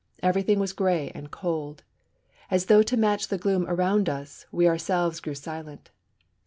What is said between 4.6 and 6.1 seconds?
ourselves grew silent.